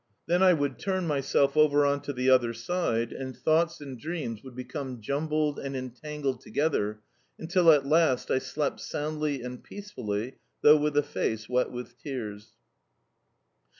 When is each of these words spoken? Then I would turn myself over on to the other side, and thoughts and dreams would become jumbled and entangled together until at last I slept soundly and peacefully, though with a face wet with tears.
Then 0.25 0.41
I 0.41 0.53
would 0.53 0.79
turn 0.79 1.05
myself 1.05 1.55
over 1.55 1.85
on 1.85 2.01
to 2.01 2.11
the 2.11 2.27
other 2.27 2.55
side, 2.55 3.13
and 3.13 3.37
thoughts 3.37 3.79
and 3.79 3.99
dreams 3.99 4.43
would 4.43 4.55
become 4.55 4.99
jumbled 4.99 5.59
and 5.59 5.75
entangled 5.75 6.41
together 6.41 7.01
until 7.37 7.69
at 7.69 7.85
last 7.85 8.31
I 8.31 8.39
slept 8.39 8.79
soundly 8.79 9.43
and 9.43 9.63
peacefully, 9.63 10.37
though 10.63 10.77
with 10.77 10.97
a 10.97 11.03
face 11.03 11.47
wet 11.47 11.69
with 11.71 11.99
tears. 11.99 12.53